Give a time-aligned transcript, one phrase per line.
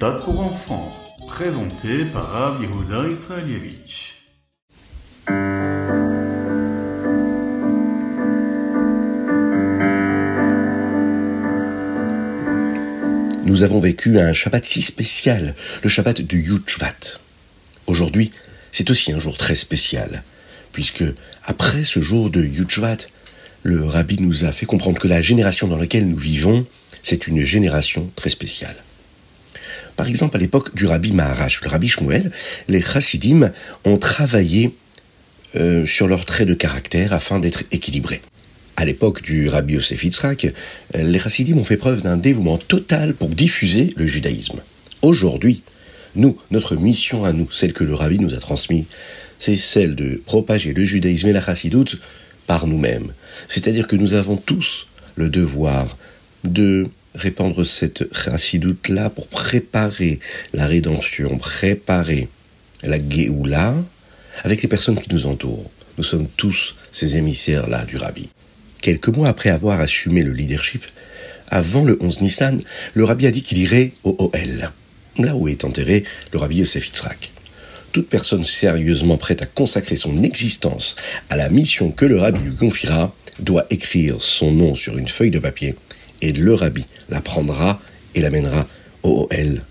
[0.00, 0.94] Pour enfants,
[1.28, 4.14] présenté par Rav Yehuda Israelievich.
[13.44, 16.62] Nous avons vécu un Shabbat si spécial, le Shabbat du Yud
[17.86, 18.30] Aujourd'hui,
[18.72, 20.22] c'est aussi un jour très spécial,
[20.72, 21.04] puisque
[21.44, 22.70] après ce jour de Yud
[23.64, 26.64] le Rabbi nous a fait comprendre que la génération dans laquelle nous vivons,
[27.02, 28.76] c'est une génération très spéciale.
[30.00, 32.32] Par exemple, à l'époque du Rabbi Maharash, le Rabbi Shmuel,
[32.68, 33.52] les Chassidim
[33.84, 34.74] ont travaillé
[35.56, 38.22] euh, sur leurs traits de caractère afin d'être équilibrés.
[38.76, 40.46] À l'époque du Rabbi Yosef Yitzhak,
[40.94, 44.62] les Chassidim ont fait preuve d'un dévouement total pour diffuser le judaïsme.
[45.02, 45.62] Aujourd'hui,
[46.16, 48.86] nous, notre mission à nous, celle que le Rabbi nous a transmise,
[49.38, 52.00] c'est celle de propager le judaïsme et la chassidoute
[52.46, 53.12] par nous-mêmes.
[53.48, 55.98] C'est-à-dire que nous avons tous le devoir
[56.44, 60.20] de répandre cette chassidoute-là pour préparer
[60.52, 62.28] la rédemption, préparer
[62.82, 63.74] la Géoula
[64.44, 65.70] avec les personnes qui nous entourent.
[65.98, 68.28] Nous sommes tous ces émissaires-là du Rabbi.
[68.80, 70.84] Quelques mois après avoir assumé le leadership,
[71.48, 72.60] avant le 11 Nissan,
[72.94, 74.70] le Rabbi a dit qu'il irait au OL,
[75.18, 77.32] là où est enterré le Rabbi Yosef Yitzhak.
[77.92, 80.94] Toute personne sérieusement prête à consacrer son existence
[81.28, 85.30] à la mission que le Rabbi lui confiera doit écrire son nom sur une feuille
[85.30, 85.74] de papier
[86.22, 87.80] et le Rabbi la prendra
[88.14, 88.66] et l'amènera
[89.02, 89.62] au OL.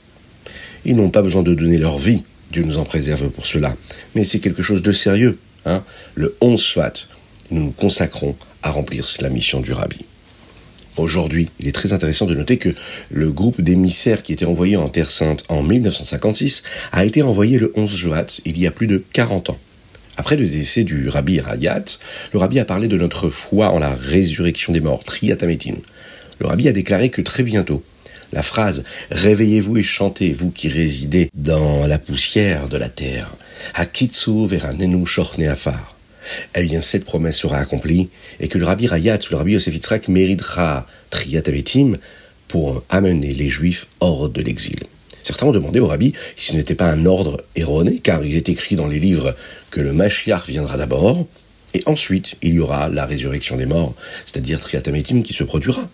[0.85, 3.75] Ils n'ont pas besoin de donner leur vie, Dieu nous en préserve pour cela,
[4.15, 5.37] mais c'est quelque chose de sérieux.
[5.65, 5.83] Hein
[6.15, 7.07] le 11 soit,
[7.51, 10.05] nous nous consacrons à remplir la mission du Rabbi.
[10.97, 12.69] Aujourd'hui, il est très intéressant de noter que
[13.09, 17.71] le groupe d'émissaires qui était envoyé en Terre Sainte en 1956 a été envoyé le
[17.75, 19.57] 11 juin, il y a plus de 40 ans.
[20.17, 21.85] Après le décès du Rabbi Rayat,
[22.33, 25.75] le Rabbi a parlé de notre foi en la résurrection des morts, Triatametin.
[26.39, 27.83] Le Rabbi a déclaré que très bientôt,
[28.31, 33.35] la phrase Réveillez-vous et chantez, vous qui résidez dans la poussière de la terre,
[33.75, 35.03] Hakitsu veranenu
[35.49, 35.95] afar
[36.55, 40.07] eh bien cette promesse sera accomplie et que le Rabbi Rayat ou le Rabbi Yosef
[40.07, 41.97] méritera Triat Avetim
[42.47, 44.79] pour amener les Juifs hors de l'exil.
[45.23, 48.49] Certains ont demandé au Rabbi si ce n'était pas un ordre erroné, car il est
[48.49, 49.35] écrit dans les livres
[49.69, 51.25] que le Mashiach viendra d'abord,
[51.73, 53.93] et ensuite il y aura la résurrection des morts,
[54.25, 55.89] c'est-à-dire Triat Avetim qui se produira.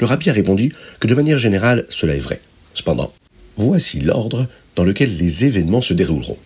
[0.00, 2.40] Le Rabbi a répondu que de manière générale cela est vrai.
[2.74, 3.12] Cependant,
[3.56, 6.38] voici l'ordre dans lequel les événements se dérouleront.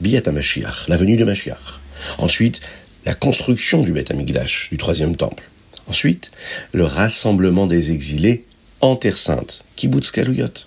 [0.00, 1.80] Biat Mashiach, la venue de Mashiach.
[2.18, 2.60] Ensuite,
[3.04, 5.48] la construction du Beth Amikdash, du troisième temple.
[5.88, 6.30] Ensuite,
[6.72, 8.44] le rassemblement des exilés
[8.80, 10.66] en Terre Sainte, Kibbutz Kaluyot.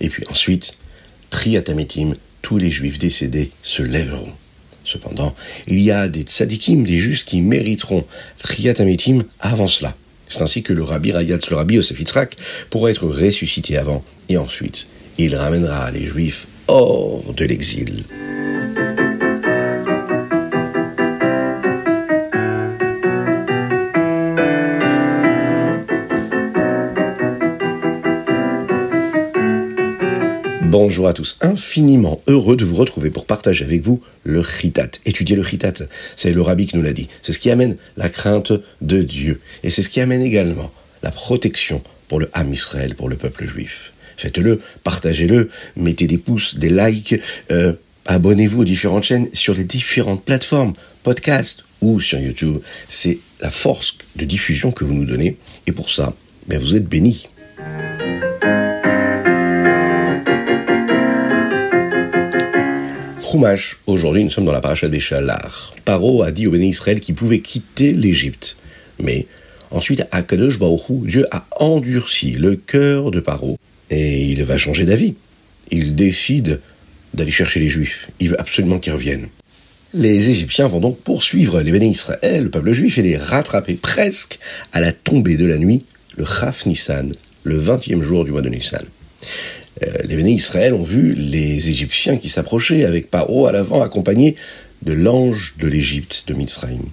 [0.00, 0.74] Et puis ensuite,
[1.30, 4.32] Triatametim, tous les juifs décédés se lèveront.
[4.84, 5.34] Cependant,
[5.66, 8.04] il y a des tzadikim, des justes qui mériteront
[8.38, 9.96] Triatametim avant cela.
[10.28, 12.36] C'est ainsi que le rabbi Rayatz, le rabbi Yosef Yitzhak,
[12.70, 18.04] pourra être ressuscité avant, et ensuite, il ramènera les juifs hors de l'exil.
[30.76, 34.88] Bonjour à tous, infiniment heureux de vous retrouver pour partager avec vous le chitat.
[35.06, 35.72] Étudier le chitat,
[36.16, 37.08] c'est le rabbi qui nous l'a dit.
[37.22, 39.40] C'est ce qui amène la crainte de Dieu.
[39.62, 40.72] Et c'est ce qui amène également
[41.04, 43.92] la protection pour le Ham Israël, pour le peuple juif.
[44.16, 47.20] Faites-le, partagez-le, mettez des pouces, des likes,
[47.52, 47.74] euh,
[48.06, 50.72] abonnez-vous aux différentes chaînes sur les différentes plateformes,
[51.04, 52.58] podcast ou sur YouTube.
[52.88, 55.36] C'est la force de diffusion que vous nous donnez.
[55.68, 56.14] Et pour ça,
[56.48, 57.28] ben vous êtes bénis.
[63.86, 65.74] Aujourd'hui nous sommes dans la paracha des Chalar.
[65.84, 68.56] Paro a dit au béni Israël qu'il pouvait quitter l'Égypte.
[69.00, 69.26] Mais
[69.70, 70.58] ensuite, à Kadosh
[71.02, 73.58] Dieu a endurci le cœur de Paro
[73.90, 75.14] et il va changer d'avis.
[75.70, 76.60] Il décide
[77.12, 78.08] d'aller chercher les Juifs.
[78.20, 79.28] Il veut absolument qu'ils reviennent.
[79.94, 84.38] Les Égyptiens vont donc poursuivre les bénis Israël, le peuple juif, et les rattraper presque
[84.72, 85.84] à la tombée de la nuit,
[86.16, 87.14] le Chaf Nissan,
[87.44, 88.84] le 20e jour du mois de Nissan.
[89.82, 94.36] Euh, les bénis Israël ont vu les Égyptiens qui s'approchaient avec Paro à l'avant, accompagnés
[94.82, 96.84] de l'ange de l'Égypte, de Mitzrayim.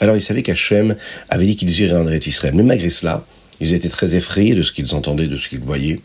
[0.00, 0.96] Alors ils savaient qu'Hachem
[1.28, 2.54] avait dit qu'ils iraient en Israël.
[2.54, 3.24] Mais malgré cela,
[3.60, 6.00] ils étaient très effrayés de ce qu'ils entendaient, de ce qu'ils voyaient.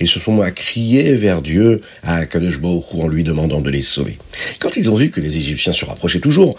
[0.00, 3.82] Ils se sont mis à crier vers Dieu, à Kadosh en lui demandant de les
[3.82, 4.18] sauver.
[4.58, 6.58] Quand ils ont vu que les Égyptiens se rapprochaient toujours,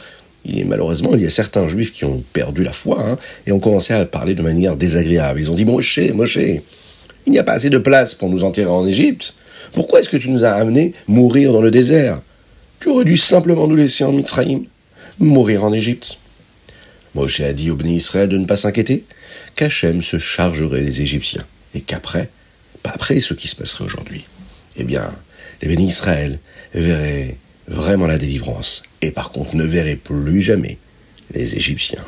[0.65, 3.93] malheureusement, il y a certains juifs qui ont perdu la foi hein, et ont commencé
[3.93, 5.39] à parler de manière désagréable.
[5.39, 6.39] Ils ont dit Moshe, Moshe,
[7.25, 9.33] il n'y a pas assez de place pour nous enterrer en Égypte.
[9.73, 12.21] Pourquoi est-ce que tu nous as amenés mourir dans le désert?
[12.79, 14.63] Tu aurais dû simplement nous laisser en Mitzrayim,
[15.19, 16.17] mourir en Égypte.
[17.15, 19.03] Moshe a dit au béni Israël de ne pas s'inquiéter,
[19.55, 22.29] qu'Hachem se chargerait des Égyptiens, et qu'après,
[22.83, 24.25] pas après ce qui se passerait aujourd'hui.
[24.77, 25.11] eh bien,
[25.61, 26.39] les bénis Israël
[26.73, 27.37] verraient
[27.67, 30.77] vraiment la délivrance, et par contre ne verraient plus jamais
[31.33, 32.05] les Égyptiens.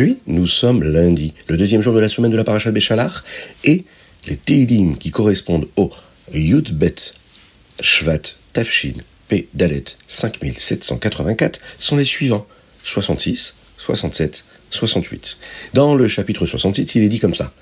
[0.00, 3.22] Aujourd'hui, nous sommes lundi, le deuxième jour de la semaine de la paracha Béchalach,
[3.64, 3.84] et
[4.28, 5.90] les Teilim qui correspondent au
[6.32, 6.94] Yud Bet
[7.82, 8.22] Shvat
[8.54, 8.94] Tafshin
[9.28, 12.46] P Dalet 5784 sont les suivants
[12.82, 15.36] 66, 67, 68.
[15.74, 17.52] Dans le chapitre 66, il est dit comme ça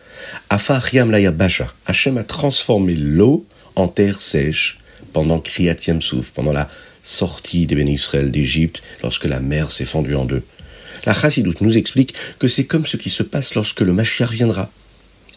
[0.48, 4.78] Afar Yam Basha, Hachem a transformé l'eau en terre sèche
[5.12, 6.70] pendant Kriyat Yamsouf, pendant la
[7.02, 10.44] sortie des bénis d'Égypte, lorsque la mer s'est fendue en deux.
[11.06, 14.70] La Chassidoute nous explique que c'est comme ce qui se passe lorsque le Mashiach viendra.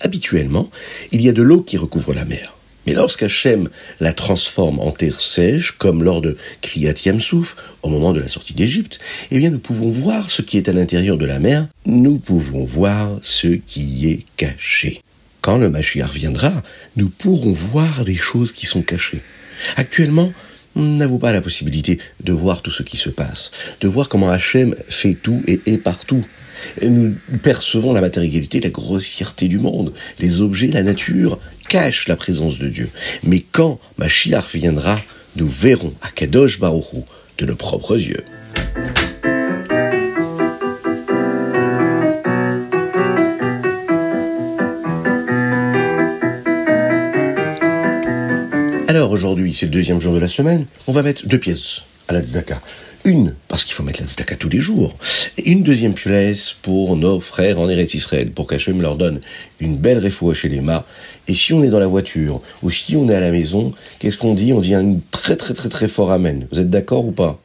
[0.01, 0.69] Habituellement,
[1.11, 2.55] il y a de l'eau qui recouvre la mer.
[2.87, 3.69] Mais lorsqu'Hachem
[3.99, 8.53] la transforme en terre sèche, comme lors de Kriyat Yamsouf, au moment de la sortie
[8.53, 8.99] d'Égypte,
[9.29, 12.65] eh bien nous pouvons voir ce qui est à l'intérieur de la mer, nous pouvons
[12.65, 15.01] voir ce qui est caché.
[15.41, 16.63] Quand le Mashiach viendra,
[16.95, 19.21] nous pourrons voir des choses qui sont cachées.
[19.75, 20.33] Actuellement,
[20.75, 23.51] n'avons pas la possibilité de voir tout ce qui se passe,
[23.81, 26.25] de voir comment Hachem fait tout et est partout.
[26.81, 29.93] nous percevons la matérialité, la grossièreté du monde.
[30.19, 31.39] Les objets, la nature
[31.69, 32.89] cachent la présence de Dieu.
[33.23, 34.99] Mais quand Mashiach viendra,
[35.35, 37.05] nous verrons à Kadosh Baruch
[37.37, 38.23] de nos propres yeux.
[48.91, 52.13] Alors aujourd'hui, c'est le deuxième jour de la semaine, on va mettre deux pièces à
[52.13, 52.59] la tzedaka.
[53.05, 54.97] Une, parce qu'il faut mettre la tzedaka tous les jours,
[55.37, 59.21] et une deuxième pièce pour nos frères en Eretz Israël, pour qu'Hachem leur donne
[59.61, 60.83] une belle réfoua chez les mâts.
[61.29, 64.17] Et si on est dans la voiture, ou si on est à la maison, qu'est-ce
[64.17, 64.51] qu'on dit?
[64.51, 66.45] On dit un très très très très fort Amen.
[66.51, 67.39] Vous êtes d'accord ou pas?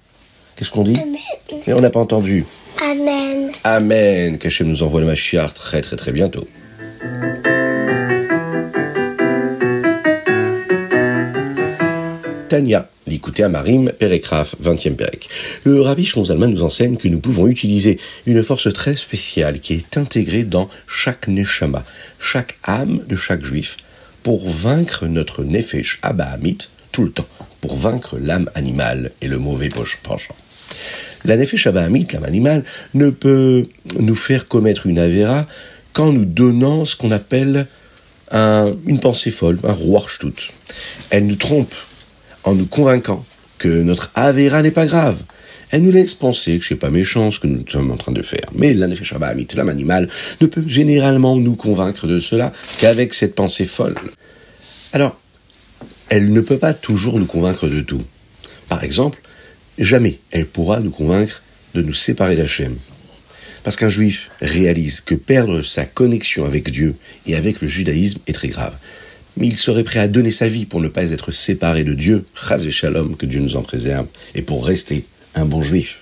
[0.57, 0.97] Qu'est-ce qu'on dit?
[0.97, 1.63] Amen.
[1.65, 2.45] Et on n'a pas entendu.
[2.83, 3.53] Amen.
[3.63, 4.39] Amen.
[4.39, 6.49] Qu'Hachem nous envoie le Mashiach très très très bientôt.
[12.57, 12.89] Tania,
[13.39, 15.29] à Marim, Perekraf, 20e Perek.
[15.65, 19.99] Le Rabbi Shonzalman nous enseigne que nous pouvons utiliser une force très spéciale qui est
[19.99, 21.85] intégrée dans chaque neshama,
[22.19, 23.77] chaque âme de chaque juif,
[24.23, 26.57] pour vaincre notre nefesh abahamit
[26.93, 27.29] tout le temps,
[27.61, 29.69] pour vaincre l'âme animale et le mauvais
[30.03, 30.35] penchant.
[31.27, 32.65] La nefesh abahamit, l'âme animale,
[32.95, 33.69] ne peut
[33.99, 35.45] nous faire commettre une avéra
[35.93, 37.67] qu'en nous donnant ce qu'on appelle
[38.31, 40.53] un, une pensée folle, un roi-shtut.
[41.11, 41.75] Elle nous trompe
[42.47, 43.27] en nous convainquant
[43.59, 45.23] que notre Avera n'est pas grave.
[45.71, 48.23] Elle nous laisse penser que c'est pas méchant ce que nous sommes en train de
[48.23, 48.49] faire.
[48.55, 50.09] Mais l'Anefesh Amit, l'âme animale,
[50.41, 53.97] ne peut généralement nous convaincre de cela qu'avec cette pensée folle.
[54.93, 55.19] Alors,
[56.09, 58.05] elle ne peut pas toujours nous convaincre de tout.
[58.69, 59.21] Par exemple,
[59.77, 61.43] jamais elle pourra nous convaincre
[61.75, 62.77] de nous séparer d'Hachem.
[63.65, 66.95] Parce qu'un juif réalise que perdre sa connexion avec Dieu
[67.27, 68.75] et avec le judaïsme est très grave
[69.37, 72.25] mais il serait prêt à donner sa vie pour ne pas être séparé de Dieu,
[72.35, 75.05] chas shalom, que Dieu nous en préserve, et pour rester
[75.35, 76.01] un bon juif.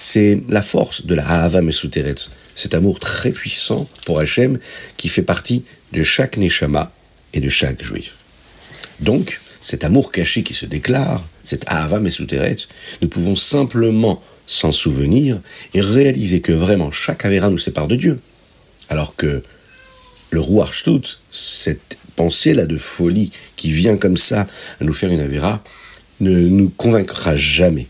[0.00, 2.14] C'est la force de la Ahava Mesuteret,
[2.54, 4.58] cet amour très puissant pour Hachem
[4.96, 6.92] qui fait partie de chaque Neshama
[7.32, 8.16] et de chaque juif.
[9.00, 12.56] Donc, cet amour caché qui se déclare, cette Ahava Mesuteret,
[13.02, 15.40] nous pouvons simplement s'en souvenir
[15.74, 18.20] et réaliser que vraiment chaque Avera nous sépare de Dieu.
[18.88, 19.42] Alors que
[20.30, 24.46] le roi Shtut, cette pensée-là de folie qui vient comme ça
[24.78, 25.62] à nous faire une avéra,
[26.20, 27.86] ne nous convaincra jamais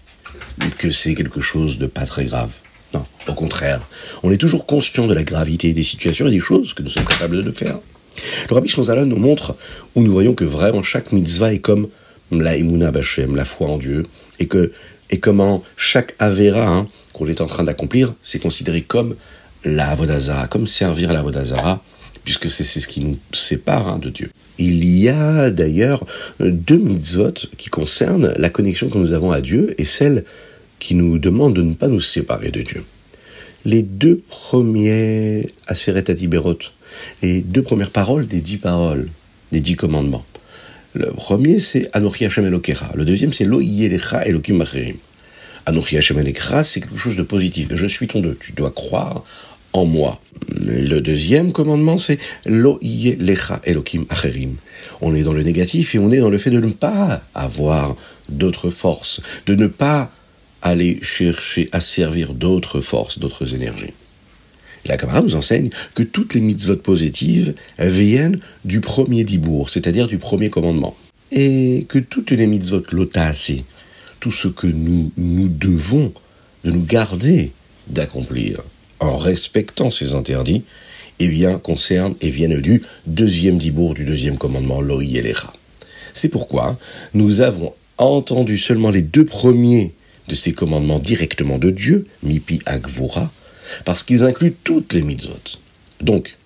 [0.79, 2.53] que c'est quelque chose de pas très grave.
[2.95, 3.81] Non, au contraire,
[4.23, 7.07] on est toujours conscient de la gravité des situations et des choses que nous sommes
[7.07, 7.81] capables de faire.
[8.49, 9.57] Le Rabbi Shonzala nous montre
[9.97, 11.89] où nous voyons que vraiment chaque mitzvah est comme
[12.31, 14.07] la emuna b'Hashem, la foi en Dieu,
[14.39, 14.71] et que
[15.11, 19.17] et comment chaque avera hein, qu'on est en train d'accomplir, c'est considéré comme
[19.65, 21.83] la avodazara, comme servir la avodazara,
[22.25, 24.31] puisque c'est ce qui nous sépare hein, de Dieu.
[24.59, 26.05] Il y a d'ailleurs
[26.39, 30.25] deux mitzvot qui concernent la connexion que nous avons à Dieu et celle
[30.79, 32.85] qui nous demande de ne pas nous séparer de Dieu.
[33.65, 36.59] Les deux premiers Aseret Atiberot,
[37.23, 39.09] les deux premières paroles des dix paroles,
[39.53, 40.25] des dix commandements.
[40.95, 42.93] Le premier, c'est Anochi Hashem Elokecha.
[42.95, 44.97] Le deuxième, c'est Lo Yelecha Elokim Macherim.
[45.67, 47.69] Anochi Hashem Elokecha, c'est quelque chose de positif.
[47.73, 48.37] Je suis ton Dieu.
[48.41, 49.25] Tu dois croire
[49.73, 50.21] en moi.
[50.49, 54.57] Le deuxième commandement, c'est Lo lecha Elokim acherim.
[55.01, 57.97] On est dans le négatif et on est dans le fait de ne pas avoir
[58.29, 60.13] d'autres forces, de ne pas
[60.63, 63.95] aller chercher à servir d'autres forces, d'autres énergies.
[64.87, 70.19] La camarade nous enseigne que toutes les mitzvot positives viennent du premier dibour, c'est-à-dire du
[70.19, 70.97] premier commandement.
[71.33, 73.65] Et que toutes les mitzvot lotassées,
[74.21, 76.13] tout ce que nous, nous devons
[76.65, 77.53] de nous garder
[77.89, 78.61] d'accomplir
[79.01, 80.63] en respectant ces interdits,
[81.19, 85.53] eh concernent et viennent du deuxième dibour du deuxième commandement, Loi Elecha.
[86.15, 86.79] C'est pourquoi
[87.15, 89.93] nous avons entendu seulement les deux premiers
[90.29, 93.31] de ces commandements directement de Dieu, Mipi Agvura,
[93.85, 95.59] parce qu'ils incluent toutes les mitzvot.
[96.01, 96.37] Donc,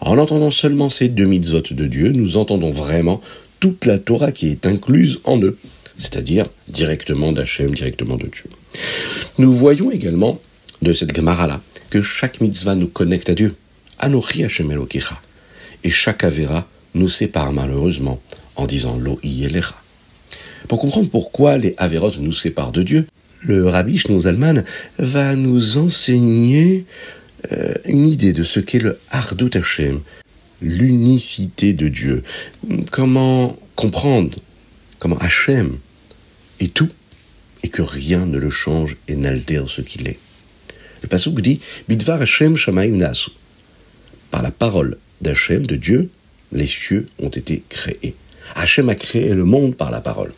[0.00, 3.20] en entendant seulement ces deux mitzvot de Dieu, nous entendons vraiment
[3.58, 5.58] toute la Torah qui est incluse en eux,
[5.98, 8.50] c'est-à-dire directement d'Hachem, directement de Dieu.
[9.38, 10.40] Nous voyons également
[10.82, 11.60] de cette Gemara-là
[11.92, 13.54] que chaque mitzvah nous connecte à Dieu,
[13.98, 18.18] Anochi et chaque Avera nous sépare malheureusement
[18.56, 19.74] en disant Lo Yelecha.
[20.68, 23.06] Pour comprendre pourquoi les Averot nous séparent de Dieu,
[23.40, 24.64] le rabbi Zalman
[24.98, 26.86] va nous enseigner
[27.52, 30.00] euh, une idée de ce qu'est le Hardut Hashem,
[30.62, 32.24] l'unicité de Dieu.
[32.90, 34.38] Comment comprendre
[34.98, 35.76] comment Hachem
[36.58, 36.88] est tout
[37.62, 40.18] et que rien ne le change et n'altère ce qu'il est.
[41.02, 43.30] Le pasuk dit Bidvar Hashem Shamaim Nasu.
[44.30, 46.10] Par la parole d'Hachem, de Dieu,
[46.52, 48.14] les cieux ont été créés.
[48.54, 50.32] Hachem a créé le monde par la parole.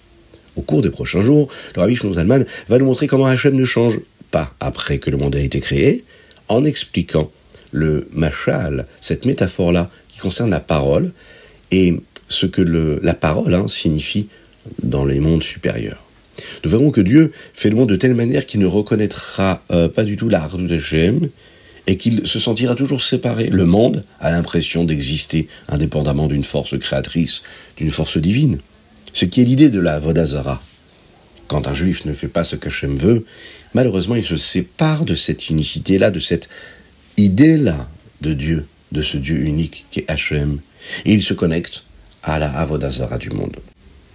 [0.56, 3.64] Au cours des prochains jours, le Rabbi Shlomo Zalman va nous montrer comment Hachem ne
[3.64, 3.98] change
[4.30, 6.04] pas après que le monde a été créé,
[6.48, 7.30] en expliquant
[7.72, 11.12] le machal, cette métaphore-là qui concerne la parole
[11.70, 14.28] et ce que la parole hein, signifie
[14.82, 16.03] dans les mondes supérieurs.
[16.64, 20.04] Nous verrons que Dieu fait le monde de telle manière qu'il ne reconnaîtra euh, pas
[20.04, 20.78] du tout l'art de
[21.86, 23.48] et qu'il se sentira toujours séparé.
[23.48, 27.42] Le monde a l'impression d'exister indépendamment d'une force créatrice,
[27.76, 28.58] d'une force divine.
[29.12, 30.62] Ce qui est l'idée de la Vodazara.
[31.46, 33.26] Quand un juif ne fait pas ce qu'Hachem veut,
[33.74, 36.48] malheureusement il se sépare de cette unicité-là, de cette
[37.16, 37.88] idée-là
[38.22, 40.60] de Dieu, de ce Dieu unique qui est Hachem,
[41.04, 41.84] et il se connecte
[42.22, 43.56] à la Avodazara du monde.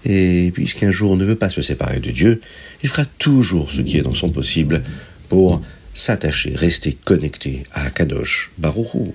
[0.05, 2.41] Et puisqu'un jour on ne veut pas se séparer de Dieu,
[2.83, 4.81] il fera toujours ce qui est dans son possible
[5.27, 5.61] pour
[5.93, 9.13] s'attacher, rester connecté à Kadosh Baruchou.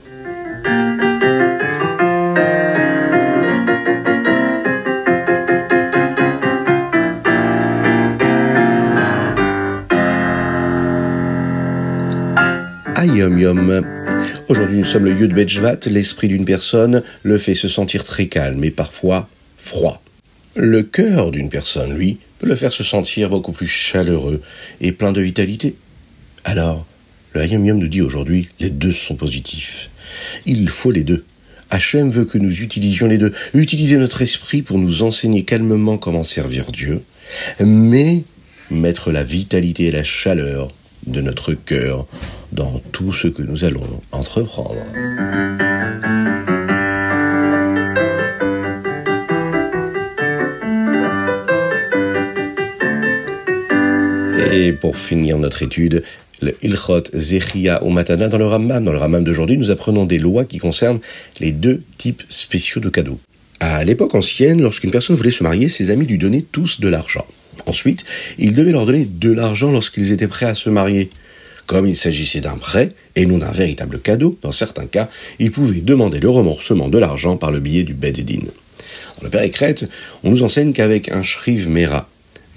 [12.96, 13.86] Ayom Yom.
[14.48, 15.80] Aujourd'hui, nous sommes le Yud Bejvat.
[15.86, 20.03] L'esprit d'une personne le fait se sentir très calme et parfois froid.
[20.56, 24.40] Le cœur d'une personne, lui, peut le faire se sentir beaucoup plus chaleureux
[24.80, 25.74] et plein de vitalité.
[26.44, 26.86] Alors,
[27.32, 29.90] le Hayom Yom nous dit aujourd'hui, les deux sont positifs.
[30.46, 31.24] Il faut les deux.
[31.70, 33.32] Hachem veut que nous utilisions les deux.
[33.54, 37.02] Utiliser notre esprit pour nous enseigner calmement comment servir Dieu,
[37.58, 38.22] mais
[38.70, 40.68] mettre la vitalité et la chaleur
[41.06, 42.06] de notre cœur
[42.52, 44.76] dans tout ce que nous allons entreprendre.
[54.72, 56.02] Pour finir notre étude,
[56.40, 58.84] le Ilchot Zechia ou Matana dans le Rambam.
[58.84, 61.00] Dans le Rambam d'aujourd'hui, nous apprenons des lois qui concernent
[61.40, 63.18] les deux types spéciaux de cadeaux.
[63.60, 67.26] À l'époque ancienne, lorsqu'une personne voulait se marier, ses amis lui donnaient tous de l'argent.
[67.66, 68.04] Ensuite,
[68.38, 71.10] il devait leur donner de l'argent lorsqu'ils étaient prêts à se marier.
[71.66, 75.80] Comme il s'agissait d'un prêt et non d'un véritable cadeau, dans certains cas, il pouvait
[75.80, 78.44] demander le remboursement de l'argent par le biais du Beddin.
[79.18, 79.86] Dans le Père Écrète,
[80.24, 82.08] on nous enseigne qu'avec un Shriv Mera,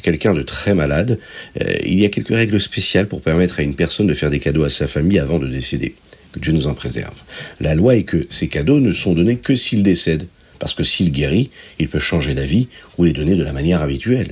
[0.07, 1.19] quelqu'un de très malade,
[1.61, 4.39] euh, il y a quelques règles spéciales pour permettre à une personne de faire des
[4.39, 5.95] cadeaux à sa famille avant de décéder.
[6.31, 7.15] Que Dieu nous en préserve.
[7.59, 10.27] La loi est que ces cadeaux ne sont donnés que s'il décède,
[10.59, 14.31] parce que s'il guérit, il peut changer d'avis ou les donner de la manière habituelle.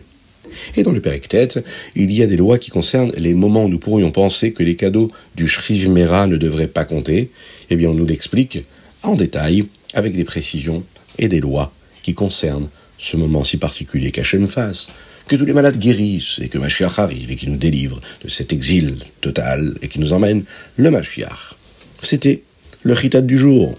[0.77, 1.61] Et dans le Périctète,
[1.93, 4.77] il y a des lois qui concernent les moments où nous pourrions penser que les
[4.77, 7.31] cadeaux du Shriv ne devraient pas compter.
[7.69, 8.63] Eh bien, on nous l'explique
[9.03, 10.85] en détail, avec des précisions
[11.19, 14.87] et des lois qui concernent ce moment si particulier qu'Hachem fasse.
[15.27, 18.53] Que tous les malades guérissent et que Mashiach arrive et qui nous délivre de cet
[18.53, 20.43] exil total et qui nous emmène
[20.77, 21.55] le Mashiach.
[22.01, 22.43] C'était
[22.83, 23.75] le Ritat du jour.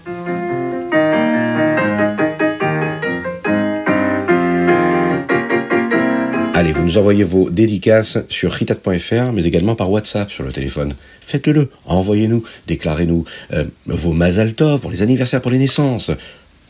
[6.53, 10.95] Allez, vous nous envoyez vos dédicaces sur ritat.fr, mais également par WhatsApp sur le téléphone.
[11.21, 16.09] Faites-le, envoyez-nous, déclarez-nous euh, vos mazaltov pour les anniversaires, pour les naissances.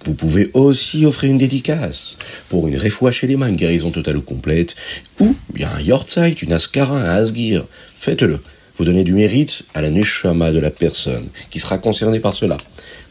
[0.05, 2.17] Vous pouvez aussi offrir une dédicace
[2.49, 4.75] pour une refoua chez les mains, une guérison totale ou complète,
[5.19, 7.65] ou bien un yortzeit, une askara, un asgir.
[7.99, 8.39] Faites-le.
[8.77, 12.57] Vous donnez du mérite à la neshama de la personne qui sera concernée par cela.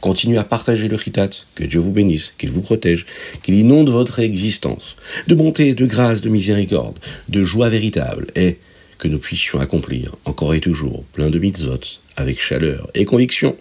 [0.01, 1.31] Continuez à partager le chitat.
[1.57, 3.05] Que Dieu vous bénisse, qu'il vous protège,
[3.43, 8.59] qu'il inonde votre existence de bonté, de grâce, de miséricorde, de joie véritable et
[8.99, 11.81] que nous puissions accomplir encore et toujours plein de mitzvot
[12.17, 13.57] avec chaleur et conviction.